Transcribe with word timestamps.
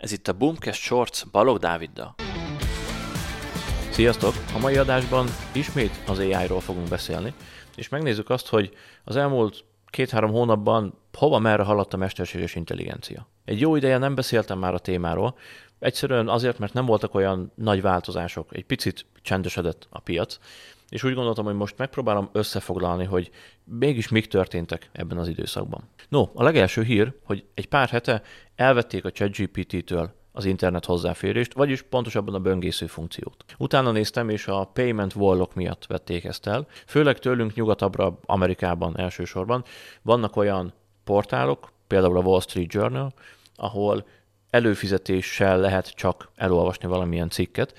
Ez 0.00 0.12
itt 0.12 0.28
a 0.28 0.32
Boomcast 0.32 0.80
Shorts 0.80 1.26
Balog 1.30 1.58
Dáviddal. 1.58 2.14
Sziasztok! 3.90 4.34
A 4.54 4.58
mai 4.58 4.76
adásban 4.76 5.26
ismét 5.52 6.02
az 6.06 6.18
AI-ról 6.18 6.60
fogunk 6.60 6.88
beszélni, 6.88 7.34
és 7.76 7.88
megnézzük 7.88 8.30
azt, 8.30 8.48
hogy 8.48 8.74
az 9.04 9.16
elmúlt 9.16 9.64
két-három 9.86 10.30
hónapban 10.30 10.94
hova 11.12 11.38
merre 11.38 11.62
haladt 11.62 11.94
a 11.94 11.96
mesterséges 11.96 12.54
intelligencia. 12.54 13.26
Egy 13.44 13.60
jó 13.60 13.76
ideje 13.76 13.98
nem 13.98 14.14
beszéltem 14.14 14.58
már 14.58 14.74
a 14.74 14.78
témáról, 14.78 15.36
egyszerűen 15.78 16.28
azért, 16.28 16.58
mert 16.58 16.72
nem 16.72 16.86
voltak 16.86 17.14
olyan 17.14 17.52
nagy 17.54 17.82
változások, 17.82 18.56
egy 18.56 18.64
picit 18.64 19.06
csendesedett 19.22 19.86
a 19.90 20.00
piac, 20.00 20.38
és 20.90 21.02
úgy 21.02 21.14
gondoltam, 21.14 21.44
hogy 21.44 21.54
most 21.54 21.78
megpróbálom 21.78 22.28
összefoglalni, 22.32 23.04
hogy 23.04 23.30
mégis 23.64 24.08
mik 24.08 24.26
történtek 24.26 24.90
ebben 24.92 25.18
az 25.18 25.28
időszakban. 25.28 25.88
No, 26.08 26.24
a 26.34 26.42
legelső 26.42 26.82
hír, 26.82 27.14
hogy 27.24 27.44
egy 27.54 27.66
pár 27.66 27.88
hete 27.88 28.22
elvették 28.54 29.04
a 29.04 29.10
ChatGPT-től 29.10 30.18
az 30.32 30.44
internet 30.44 30.84
hozzáférést, 30.84 31.52
vagyis 31.52 31.82
pontosabban 31.82 32.34
a 32.34 32.38
böngésző 32.38 32.86
funkciót. 32.86 33.44
Utána 33.58 33.90
néztem, 33.90 34.28
és 34.28 34.46
a 34.46 34.64
payment 34.64 35.14
wallok 35.14 35.54
miatt 35.54 35.86
vették 35.86 36.24
ezt 36.24 36.46
el. 36.46 36.66
Főleg 36.86 37.18
tőlünk 37.18 37.54
nyugatabbra, 37.54 38.18
Amerikában 38.24 38.98
elsősorban 38.98 39.64
vannak 40.02 40.36
olyan 40.36 40.72
portálok, 41.04 41.72
például 41.86 42.16
a 42.16 42.22
Wall 42.22 42.40
Street 42.40 42.72
Journal, 42.72 43.12
ahol 43.54 44.06
előfizetéssel 44.50 45.58
lehet 45.58 45.94
csak 45.94 46.30
elolvasni 46.34 46.88
valamilyen 46.88 47.28
cikket, 47.28 47.74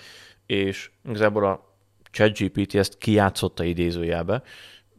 és 0.46 0.92
igazából 1.06 1.46
a 1.46 1.71
ChatGPT 2.12 2.76
ezt 2.76 2.98
kijátszotta 2.98 3.64
idézőjelbe. 3.64 4.44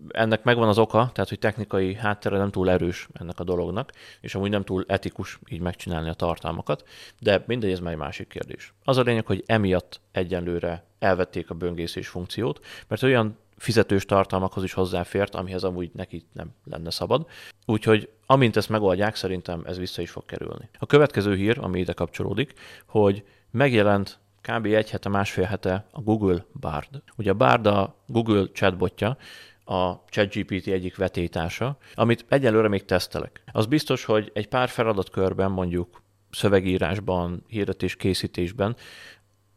Ennek 0.09 0.45
megvan 0.45 0.69
az 0.69 0.79
oka, 0.79 1.11
tehát 1.13 1.29
hogy 1.29 1.39
technikai 1.39 1.95
háttere 1.95 2.37
nem 2.39 2.51
túl 2.51 2.71
erős 2.71 3.09
ennek 3.13 3.41
a 3.41 3.45
dolognak, 3.45 3.91
és 4.21 4.35
amúgy 4.35 4.51
nem 4.51 4.65
túl 4.65 4.85
etikus 4.89 5.39
így 5.49 5.61
megcsinálni 5.61 6.09
a 6.09 6.15
tartalmakat, 6.15 6.89
de 7.21 7.45
mindegy, 7.47 7.71
ez 7.71 7.79
már 7.79 7.93
egy 7.93 7.99
másik 7.99 8.29
kérdés. 8.29 8.73
Az 8.85 8.97
a 8.97 9.03
lényeg, 9.03 9.27
hogy 9.27 9.43
emiatt 9.47 10.01
egyenlőre 10.13 10.85
elvették 10.99 11.51
a 11.51 11.55
böngészés 11.55 12.09
funkciót, 12.09 12.65
mert 12.89 13.03
olyan 13.03 13.37
fizetős 13.57 14.05
tartalmakhoz 14.05 14.65
is 14.65 14.73
hozzáfért, 14.73 15.35
amihez 15.35 15.65
amúgy 15.65 15.91
neki 15.95 16.25
nem 16.33 16.55
lenne 16.65 16.91
szabad. 16.91 17.27
Úgyhogy 17.67 18.09
amint 18.27 18.57
ezt 18.57 18.69
megoldják, 18.69 19.15
szerintem 19.15 19.63
ez 19.67 19.79
vissza 19.79 20.03
is 20.03 20.11
fog 20.11 20.25
kerülni. 20.25 20.69
A 20.79 20.87
következő 20.87 21.35
hír, 21.35 21.59
ami 21.61 21.79
ide 21.79 21.93
kapcsolódik, 21.93 22.53
hogy 22.87 23.25
megjelent 23.51 24.19
kb. 24.43 24.67
egy 24.67 24.91
hete, 24.91 25.09
másfél 25.09 25.45
hete 25.45 25.87
a 25.91 26.01
Google 26.01 26.45
Bard. 26.61 27.03
Ugye 27.17 27.31
a 27.31 27.35
Bard 27.35 27.67
a 27.67 27.97
Google 28.07 28.47
chatbotja, 28.53 29.17
a 29.65 30.05
ChatGPT 30.09 30.67
egyik 30.67 30.97
vetétása, 30.97 31.79
amit 31.95 32.25
egyelőre 32.29 32.69
még 32.69 32.85
tesztelek. 32.85 33.43
Az 33.53 33.67
biztos, 33.67 34.05
hogy 34.05 34.31
egy 34.35 34.49
pár 34.49 34.69
feladatkörben, 34.69 35.51
mondjuk 35.51 36.03
szövegírásban, 36.31 37.45
hirdetés 37.47 37.97
készítésben 37.97 38.77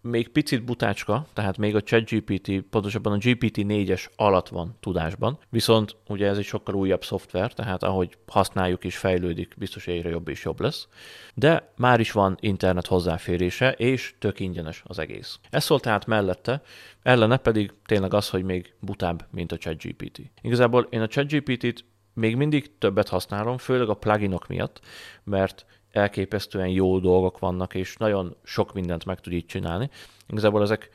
még 0.06 0.30
picit 0.30 0.64
butácska, 0.64 1.26
tehát 1.34 1.58
még 1.58 1.76
a 1.76 1.82
ChatGPT, 1.82 2.62
pontosabban 2.70 3.14
a 3.14 3.18
GPT-4-es 3.18 4.06
alatt 4.16 4.48
van 4.48 4.76
tudásban, 4.80 5.40
viszont 5.50 5.96
ugye 6.08 6.28
ez 6.28 6.38
egy 6.38 6.46
sokkal 6.46 6.76
újabb 6.76 7.04
szoftver, 7.04 7.54
tehát 7.54 7.84
ahogy 7.84 8.18
használjuk 8.28 8.84
és 8.84 8.98
fejlődik, 8.98 9.54
biztos 9.58 9.88
egyre 9.88 10.10
jobb 10.10 10.28
és 10.28 10.44
jobb 10.44 10.60
lesz. 10.60 10.88
De 11.34 11.74
már 11.78 12.00
is 12.00 12.12
van 12.12 12.38
internet 12.40 12.88
hozzáférése, 12.88 13.72
és 13.72 14.14
tök 14.20 14.40
ingyenes 14.40 14.84
az 14.86 15.00
egész. 15.00 15.40
Ez 15.50 15.64
szólt 15.64 15.82
tehát 15.82 16.06
mellette, 16.06 16.62
ellene 17.02 17.38
pedig 17.38 17.74
tényleg 17.86 18.14
az, 18.14 18.30
hogy 18.30 18.44
még 18.44 18.74
butább, 18.80 19.26
mint 19.32 19.52
a 19.52 19.58
ChatGPT. 19.58 20.22
Igazából 20.42 20.88
én 20.90 21.02
a 21.02 21.08
ChatGPT-t 21.08 21.86
még 22.14 22.36
mindig 22.36 22.78
többet 22.78 23.10
használom, 23.10 23.58
főleg 23.58 23.90
a 23.90 23.94
pluginok 23.94 24.48
miatt, 24.48 24.80
mert 25.24 25.66
elképesztően 25.96 26.68
jó 26.68 27.00
dolgok 27.00 27.40
vannak, 27.40 27.76
és 27.76 27.96
nagyon 27.98 28.36
sok 28.44 28.74
mindent 28.74 29.06
meg 29.06 29.20
tud 29.20 29.34
így 29.34 29.46
csinálni. 29.46 29.90
Igazából 30.28 30.62
ezek 30.62 30.90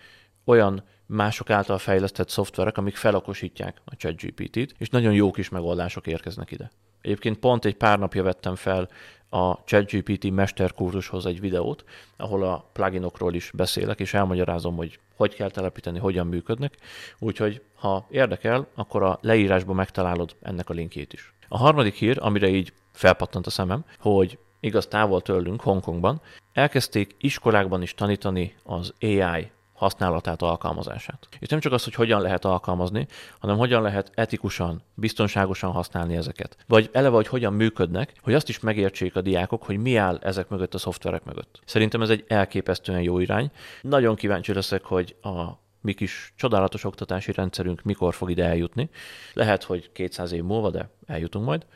olyan 0.44 0.82
mások 1.06 1.50
által 1.50 1.78
fejlesztett 1.78 2.28
szoftverek, 2.28 2.78
amik 2.78 2.96
felokosítják 2.96 3.80
a 3.84 3.96
ChatGPT-t, 3.96 4.74
és 4.78 4.88
nagyon 4.88 5.12
jó 5.12 5.30
kis 5.30 5.48
megoldások 5.48 6.06
érkeznek 6.06 6.50
ide. 6.50 6.70
Egyébként 7.00 7.38
pont 7.38 7.64
egy 7.64 7.76
pár 7.76 7.98
napja 7.98 8.22
vettem 8.22 8.54
fel 8.54 8.88
a 9.28 9.64
ChatGPT 9.64 10.30
mesterkurzushoz 10.30 11.26
egy 11.26 11.40
videót, 11.40 11.84
ahol 12.16 12.44
a 12.44 12.70
pluginokról 12.72 13.34
is 13.34 13.50
beszélek, 13.54 14.00
és 14.00 14.14
elmagyarázom, 14.14 14.76
hogy 14.76 14.98
hogy 15.16 15.34
kell 15.34 15.50
telepíteni, 15.50 15.98
hogyan 15.98 16.26
működnek. 16.26 16.76
Úgyhogy, 17.18 17.62
ha 17.74 18.06
érdekel, 18.10 18.66
akkor 18.74 19.02
a 19.02 19.18
leírásban 19.22 19.76
megtalálod 19.76 20.36
ennek 20.42 20.70
a 20.70 20.72
linkjét 20.72 21.12
is. 21.12 21.34
A 21.48 21.58
harmadik 21.58 21.94
hír, 21.94 22.18
amire 22.20 22.48
így 22.48 22.72
felpattant 22.92 23.46
a 23.46 23.50
szemem, 23.50 23.84
hogy 23.98 24.38
igaz 24.60 24.86
távol 24.86 25.20
tőlünk, 25.20 25.60
Hongkongban, 25.60 26.20
elkezdték 26.52 27.14
iskolákban 27.18 27.82
is 27.82 27.94
tanítani 27.94 28.54
az 28.64 28.94
AI 29.00 29.50
használatát, 29.80 30.42
alkalmazását. 30.42 31.28
És 31.38 31.48
nem 31.48 31.60
csak 31.60 31.72
az, 31.72 31.84
hogy 31.84 31.94
hogyan 31.94 32.20
lehet 32.20 32.44
alkalmazni, 32.44 33.06
hanem 33.38 33.56
hogyan 33.56 33.82
lehet 33.82 34.10
etikusan, 34.14 34.82
biztonságosan 34.94 35.72
használni 35.72 36.16
ezeket. 36.16 36.56
Vagy 36.66 36.90
eleve, 36.92 37.14
hogy 37.14 37.26
hogyan 37.26 37.52
működnek, 37.52 38.12
hogy 38.22 38.34
azt 38.34 38.48
is 38.48 38.60
megértsék 38.60 39.16
a 39.16 39.20
diákok, 39.20 39.62
hogy 39.62 39.76
mi 39.76 39.96
áll 39.96 40.18
ezek 40.22 40.48
mögött 40.48 40.74
a 40.74 40.78
szoftverek 40.78 41.24
mögött. 41.24 41.60
Szerintem 41.64 42.02
ez 42.02 42.10
egy 42.10 42.24
elképesztően 42.28 43.02
jó 43.02 43.18
irány. 43.18 43.50
Nagyon 43.82 44.14
kíváncsi 44.14 44.52
leszek, 44.52 44.84
hogy 44.84 45.16
a 45.22 45.58
mi 45.80 45.92
kis 45.92 46.32
csodálatos 46.36 46.84
oktatási 46.84 47.32
rendszerünk 47.32 47.82
mikor 47.82 48.14
fog 48.14 48.30
ide 48.30 48.44
eljutni. 48.44 48.90
Lehet, 49.32 49.62
hogy 49.62 49.92
200 49.92 50.32
év 50.32 50.42
múlva, 50.42 50.70
de 50.70 50.90
eljutunk 51.06 51.44
majd 51.44 51.66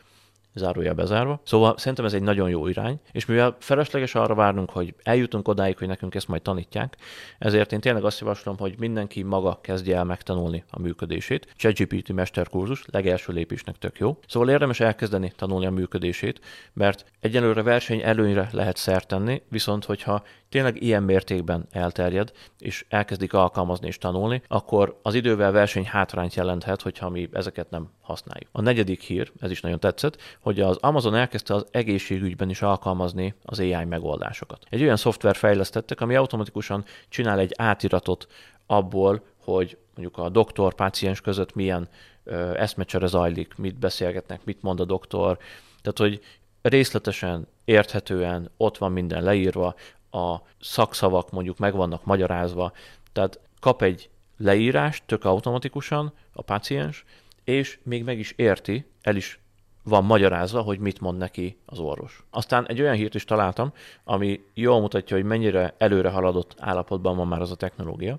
zárója 0.54 0.94
bezárva. 0.94 1.40
Szóval 1.44 1.74
szerintem 1.78 2.04
ez 2.04 2.12
egy 2.12 2.22
nagyon 2.22 2.48
jó 2.48 2.66
irány, 2.66 3.00
és 3.12 3.26
mivel 3.26 3.56
felesleges 3.58 4.14
arra 4.14 4.34
várnunk, 4.34 4.70
hogy 4.70 4.94
eljutunk 5.02 5.48
odáig, 5.48 5.78
hogy 5.78 5.88
nekünk 5.88 6.14
ezt 6.14 6.28
majd 6.28 6.42
tanítják, 6.42 6.96
ezért 7.38 7.72
én 7.72 7.80
tényleg 7.80 8.04
azt 8.04 8.20
javaslom, 8.20 8.58
hogy 8.58 8.74
mindenki 8.78 9.22
maga 9.22 9.58
kezdje 9.60 9.96
el 9.96 10.04
megtanulni 10.04 10.64
a 10.70 10.80
működését. 10.80 11.46
ChatGPT 11.56 12.12
mesterkurzus 12.12 12.84
legelső 12.90 13.32
lépésnek 13.32 13.78
tök 13.78 13.98
jó. 13.98 14.18
Szóval 14.26 14.50
érdemes 14.50 14.80
elkezdeni 14.80 15.32
tanulni 15.36 15.66
a 15.66 15.70
működését, 15.70 16.40
mert 16.72 17.04
egyelőre 17.20 17.62
verseny 17.62 18.00
előnyre 18.02 18.48
lehet 18.52 18.76
szert 18.76 19.08
tenni, 19.08 19.42
viszont 19.48 19.84
hogyha 19.84 20.22
tényleg 20.48 20.82
ilyen 20.82 21.02
mértékben 21.02 21.66
elterjed, 21.70 22.32
és 22.58 22.84
elkezdik 22.88 23.32
alkalmazni 23.32 23.86
és 23.86 23.98
tanulni, 23.98 24.42
akkor 24.48 24.98
az 25.02 25.14
idővel 25.14 25.52
verseny 25.52 25.86
hátrányt 25.86 26.34
jelenthet, 26.34 26.82
hogyha 26.82 27.08
mi 27.08 27.28
ezeket 27.32 27.70
nem 27.70 27.90
használjuk. 28.04 28.48
A 28.52 28.60
negyedik 28.60 29.02
hír, 29.02 29.32
ez 29.40 29.50
is 29.50 29.60
nagyon 29.60 29.80
tetszett, 29.80 30.20
hogy 30.40 30.60
az 30.60 30.76
Amazon 30.76 31.14
elkezdte 31.14 31.54
az 31.54 31.66
egészségügyben 31.70 32.50
is 32.50 32.62
alkalmazni 32.62 33.34
az 33.42 33.58
AI 33.58 33.84
megoldásokat. 33.84 34.66
Egy 34.70 34.82
olyan 34.82 34.96
szoftver 34.96 35.36
fejlesztettek, 35.36 36.00
ami 36.00 36.14
automatikusan 36.14 36.84
csinál 37.08 37.38
egy 37.38 37.52
átiratot 37.56 38.26
abból, 38.66 39.22
hogy 39.44 39.78
mondjuk 39.94 40.18
a 40.18 40.28
doktor-páciens 40.28 41.20
között 41.20 41.54
milyen 41.54 41.88
ö, 42.24 42.58
eszmecsere 42.58 43.06
zajlik, 43.06 43.54
mit 43.56 43.78
beszélgetnek, 43.78 44.44
mit 44.44 44.62
mond 44.62 44.80
a 44.80 44.84
doktor, 44.84 45.38
tehát 45.82 45.98
hogy 45.98 46.20
részletesen, 46.62 47.46
érthetően 47.64 48.50
ott 48.56 48.78
van 48.78 48.92
minden 48.92 49.22
leírva, 49.22 49.74
a 50.10 50.36
szakszavak 50.60 51.30
mondjuk 51.30 51.58
meg 51.58 51.74
vannak 51.74 52.04
magyarázva, 52.04 52.72
tehát 53.12 53.40
kap 53.60 53.82
egy 53.82 54.08
leírást 54.36 55.02
tök 55.06 55.24
automatikusan 55.24 56.12
a 56.32 56.42
páciens, 56.42 57.04
és 57.44 57.78
még 57.82 58.04
meg 58.04 58.18
is 58.18 58.32
érti, 58.36 58.84
el 59.02 59.16
is 59.16 59.38
van 59.82 60.04
magyarázva, 60.04 60.60
hogy 60.60 60.78
mit 60.78 61.00
mond 61.00 61.18
neki 61.18 61.58
az 61.66 61.78
orvos. 61.78 62.24
Aztán 62.30 62.66
egy 62.68 62.80
olyan 62.80 62.94
hírt 62.94 63.14
is 63.14 63.24
találtam, 63.24 63.72
ami 64.04 64.40
jól 64.54 64.80
mutatja, 64.80 65.16
hogy 65.16 65.24
mennyire 65.24 65.74
előre 65.78 66.08
haladott 66.08 66.54
állapotban 66.58 67.16
van 67.16 67.26
már 67.26 67.40
az 67.40 67.50
a 67.50 67.56
technológia, 67.56 68.18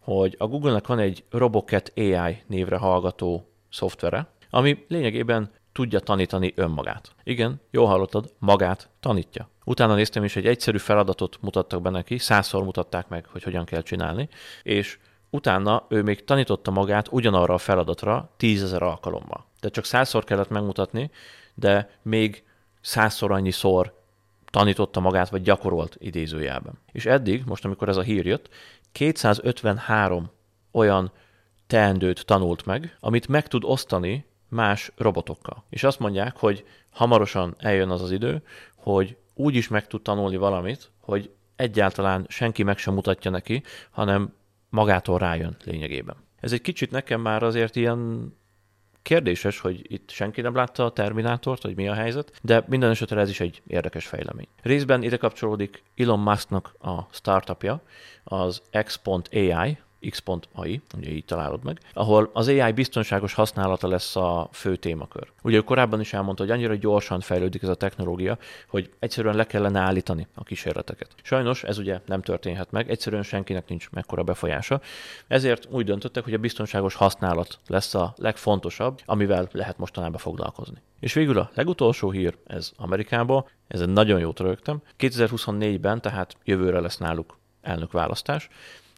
hogy 0.00 0.34
a 0.38 0.46
Google-nek 0.46 0.86
van 0.86 0.98
egy 0.98 1.24
Robocat 1.30 1.92
AI 1.96 2.42
névre 2.46 2.76
hallgató 2.76 3.48
szoftvere, 3.70 4.26
ami 4.50 4.84
lényegében 4.88 5.50
tudja 5.72 6.00
tanítani 6.00 6.52
önmagát. 6.56 7.14
Igen, 7.24 7.60
jól 7.70 7.86
hallottad, 7.86 8.32
magát 8.38 8.88
tanítja. 9.00 9.48
Utána 9.64 9.94
néztem 9.94 10.24
is, 10.24 10.36
egy 10.36 10.46
egyszerű 10.46 10.78
feladatot 10.78 11.38
mutattak 11.40 11.82
be 11.82 11.90
neki, 11.90 12.18
százszor 12.18 12.64
mutatták 12.64 13.08
meg, 13.08 13.26
hogy 13.26 13.42
hogyan 13.42 13.64
kell 13.64 13.82
csinálni, 13.82 14.28
és 14.62 14.98
utána 15.30 15.86
ő 15.88 16.02
még 16.02 16.24
tanította 16.24 16.70
magát 16.70 17.08
ugyanarra 17.10 17.54
a 17.54 17.58
feladatra 17.58 18.30
tízezer 18.36 18.82
alkalommal. 18.82 19.46
Tehát 19.60 19.74
csak 19.74 19.84
százszor 19.84 20.24
kellett 20.24 20.48
megmutatni, 20.48 21.10
de 21.54 21.98
még 22.02 22.44
százszor 22.80 23.30
annyi 23.32 23.50
szor 23.50 23.94
tanította 24.50 25.00
magát, 25.00 25.28
vagy 25.28 25.42
gyakorolt 25.42 25.96
idézőjelben. 25.98 26.78
És 26.92 27.06
eddig, 27.06 27.42
most 27.46 27.64
amikor 27.64 27.88
ez 27.88 27.96
a 27.96 28.02
hír 28.02 28.26
jött, 28.26 28.48
253 28.92 30.30
olyan 30.70 31.12
teendőt 31.66 32.24
tanult 32.24 32.66
meg, 32.66 32.96
amit 33.00 33.28
meg 33.28 33.48
tud 33.48 33.64
osztani 33.64 34.24
más 34.48 34.92
robotokkal. 34.96 35.64
És 35.68 35.84
azt 35.84 35.98
mondják, 35.98 36.36
hogy 36.36 36.64
hamarosan 36.90 37.54
eljön 37.58 37.90
az 37.90 38.02
az 38.02 38.10
idő, 38.10 38.42
hogy 38.74 39.16
úgy 39.34 39.54
is 39.54 39.68
meg 39.68 39.86
tud 39.86 40.02
tanulni 40.02 40.36
valamit, 40.36 40.90
hogy 41.00 41.30
egyáltalán 41.56 42.26
senki 42.28 42.62
meg 42.62 42.78
sem 42.78 42.94
mutatja 42.94 43.30
neki, 43.30 43.62
hanem 43.90 44.34
magától 44.68 45.18
rájön 45.18 45.56
lényegében. 45.64 46.16
Ez 46.40 46.52
egy 46.52 46.60
kicsit 46.60 46.90
nekem 46.90 47.20
már 47.20 47.42
azért 47.42 47.76
ilyen 47.76 48.32
Kérdéses, 49.06 49.60
hogy 49.60 49.92
itt 49.92 50.10
senki 50.10 50.40
nem 50.40 50.54
látta 50.54 50.84
a 50.84 50.92
Terminátort, 50.92 51.62
hogy 51.62 51.76
mi 51.76 51.88
a 51.88 51.94
helyzet, 51.94 52.32
de 52.42 52.64
minden 52.68 52.90
esetre 52.90 53.20
ez 53.20 53.28
is 53.28 53.40
egy 53.40 53.62
érdekes 53.66 54.06
fejlemény. 54.06 54.46
Részben 54.62 55.02
ide 55.02 55.16
kapcsolódik 55.16 55.82
Elon 55.96 56.18
Musknak 56.18 56.74
a 56.78 57.00
startupja, 57.10 57.82
az 58.24 58.62
X.ai, 58.84 59.78
x.ai, 60.10 60.80
ugye 60.96 61.10
így 61.10 61.24
találod 61.24 61.64
meg, 61.64 61.80
ahol 61.92 62.30
az 62.32 62.48
AI 62.48 62.72
biztonságos 62.72 63.34
használata 63.34 63.88
lesz 63.88 64.16
a 64.16 64.48
fő 64.52 64.76
témakör. 64.76 65.28
Ugye 65.42 65.60
korábban 65.60 66.00
is 66.00 66.12
elmondta, 66.12 66.42
hogy 66.42 66.52
annyira 66.52 66.74
gyorsan 66.74 67.20
fejlődik 67.20 67.62
ez 67.62 67.68
a 67.68 67.74
technológia, 67.74 68.38
hogy 68.68 68.90
egyszerűen 68.98 69.36
le 69.36 69.46
kellene 69.46 69.80
állítani 69.80 70.26
a 70.34 70.44
kísérleteket. 70.44 71.14
Sajnos 71.22 71.62
ez 71.62 71.78
ugye 71.78 72.00
nem 72.06 72.22
történhet 72.22 72.70
meg, 72.70 72.90
egyszerűen 72.90 73.22
senkinek 73.22 73.68
nincs 73.68 73.90
mekkora 73.90 74.22
befolyása, 74.22 74.80
ezért 75.26 75.66
úgy 75.70 75.84
döntöttek, 75.84 76.24
hogy 76.24 76.34
a 76.34 76.38
biztonságos 76.38 76.94
használat 76.94 77.58
lesz 77.66 77.94
a 77.94 78.14
legfontosabb, 78.16 79.00
amivel 79.04 79.48
lehet 79.52 79.78
mostanában 79.78 80.18
foglalkozni. 80.18 80.82
És 81.00 81.12
végül 81.12 81.38
a 81.38 81.50
legutolsó 81.54 82.10
hír, 82.10 82.36
ez 82.46 82.72
Amerikából, 82.76 83.48
ezen 83.68 83.90
nagyon 83.90 84.20
jót 84.20 84.40
rögtem. 84.40 84.82
2024-ben, 84.98 86.00
tehát 86.00 86.36
jövőre 86.44 86.80
lesz 86.80 86.96
náluk 86.96 87.38
elnökválasztás, 87.62 88.48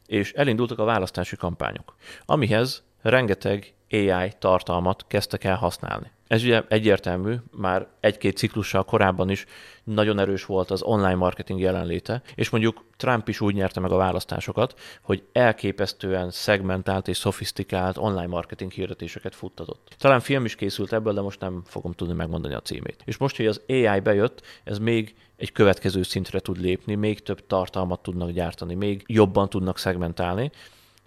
és 0.09 0.33
elindultak 0.33 0.79
a 0.79 0.83
választási 0.83 1.35
kampányok, 1.35 1.95
amihez 2.25 2.83
rengeteg 3.01 3.73
AI 3.91 4.33
tartalmat 4.39 5.05
kezdtek 5.07 5.43
el 5.43 5.55
használni. 5.55 6.11
Ez 6.29 6.43
ugye 6.43 6.63
egyértelmű, 6.67 7.35
már 7.51 7.87
egy-két 7.99 8.37
ciklussal 8.37 8.83
korábban 8.83 9.29
is 9.29 9.45
nagyon 9.83 10.19
erős 10.19 10.45
volt 10.45 10.71
az 10.71 10.81
online 10.81 11.15
marketing 11.15 11.59
jelenléte, 11.59 12.21
és 12.35 12.49
mondjuk 12.49 12.85
Trump 12.97 13.27
is 13.27 13.41
úgy 13.41 13.53
nyerte 13.53 13.79
meg 13.79 13.91
a 13.91 13.97
választásokat, 13.97 14.79
hogy 15.01 15.23
elképesztően 15.31 16.31
szegmentált 16.31 17.07
és 17.07 17.17
szofisztikált 17.17 17.97
online 17.97 18.27
marketing 18.27 18.71
hirdetéseket 18.71 19.35
futtatott. 19.35 19.95
Talán 19.97 20.19
film 20.19 20.45
is 20.45 20.55
készült 20.55 20.93
ebből, 20.93 21.13
de 21.13 21.21
most 21.21 21.39
nem 21.39 21.61
fogom 21.65 21.93
tudni 21.93 22.13
megmondani 22.13 22.53
a 22.53 22.61
címét. 22.61 23.01
És 23.05 23.17
most, 23.17 23.35
hogy 23.37 23.47
az 23.47 23.61
AI 23.67 23.99
bejött, 23.99 24.41
ez 24.63 24.77
még 24.77 25.15
egy 25.37 25.51
következő 25.51 26.03
szintre 26.03 26.39
tud 26.39 26.61
lépni, 26.61 26.95
még 26.95 27.21
több 27.21 27.47
tartalmat 27.47 27.99
tudnak 27.99 28.31
gyártani, 28.31 28.75
még 28.75 29.03
jobban 29.07 29.49
tudnak 29.49 29.77
szegmentálni, 29.77 30.51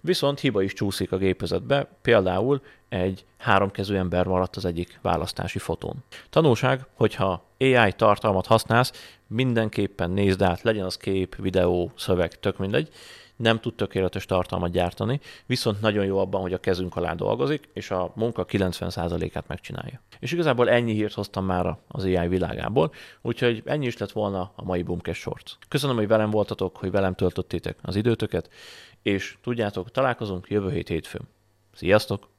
Viszont 0.05 0.39
hiba 0.39 0.61
is 0.61 0.73
csúszik 0.73 1.11
a 1.11 1.17
gépezetbe, 1.17 1.87
például 2.01 2.61
egy 2.89 3.25
háromkezű 3.37 3.95
ember 3.95 4.25
maradt 4.25 4.55
az 4.55 4.65
egyik 4.65 4.99
választási 5.01 5.59
fotón. 5.59 6.03
Tanulság, 6.29 6.85
hogyha 6.93 7.43
AI 7.59 7.91
tartalmat 7.95 8.45
használsz, 8.45 9.17
mindenképpen 9.27 10.11
nézd 10.11 10.41
át, 10.41 10.61
legyen 10.61 10.85
az 10.85 10.97
kép, 10.97 11.35
videó, 11.35 11.91
szöveg, 11.95 12.39
tök 12.39 12.57
mindegy, 12.57 12.89
nem 13.35 13.59
tud 13.59 13.75
tökéletes 13.75 14.25
tartalmat 14.25 14.71
gyártani, 14.71 15.19
viszont 15.45 15.81
nagyon 15.81 16.05
jó 16.05 16.17
abban, 16.17 16.41
hogy 16.41 16.53
a 16.53 16.59
kezünk 16.59 16.95
alá 16.95 17.13
dolgozik, 17.13 17.69
és 17.73 17.91
a 17.91 18.11
munka 18.15 18.45
90%-át 18.49 19.47
megcsinálja. 19.47 20.01
És 20.19 20.31
igazából 20.31 20.69
ennyi 20.69 20.93
hírt 20.93 21.13
hoztam 21.13 21.45
már 21.45 21.77
az 21.87 22.03
AI 22.03 22.27
világából, 22.27 22.93
úgyhogy 23.21 23.61
ennyi 23.65 23.85
is 23.85 23.97
lett 23.97 24.11
volna 24.11 24.51
a 24.55 24.63
mai 24.63 24.83
Boomcast 24.83 25.19
Shorts. 25.19 25.53
Köszönöm, 25.67 25.95
hogy 25.95 26.07
velem 26.07 26.29
voltatok, 26.29 26.77
hogy 26.77 26.91
velem 26.91 27.15
töltöttétek 27.15 27.77
az 27.81 27.95
időtöket, 27.95 28.49
és 29.01 29.37
tudjátok, 29.41 29.91
találkozunk 29.91 30.49
jövő 30.49 30.71
hét 30.71 30.87
hétfőn. 30.87 31.27
Sziasztok! 31.73 32.32